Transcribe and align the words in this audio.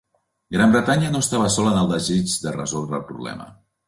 Gran 0.55 0.71
Bretanya 0.75 1.11
no 1.15 1.19
estava 1.25 1.51
sola 1.55 1.73
en 1.73 1.77
el 1.81 1.91
desig 1.91 2.33
de 2.47 2.55
resoldre 2.57 2.99
el 3.01 3.05
problema. 3.11 3.47